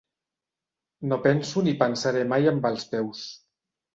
[1.11, 3.21] No penso ni pensaré mai amb els peus.